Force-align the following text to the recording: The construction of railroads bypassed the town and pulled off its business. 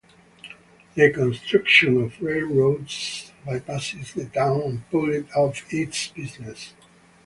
The 0.95 1.11
construction 1.13 2.01
of 2.01 2.19
railroads 2.23 3.31
bypassed 3.45 4.15
the 4.15 4.25
town 4.25 4.61
and 4.63 4.89
pulled 4.89 5.31
off 5.33 5.71
its 5.71 6.07
business. 6.07 6.73